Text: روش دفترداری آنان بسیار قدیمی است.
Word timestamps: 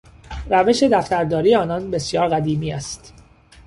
روش 0.49 0.83
دفترداری 0.83 1.55
آنان 1.55 1.91
بسیار 1.91 2.27
قدیمی 2.29 2.71
است. 2.73 3.13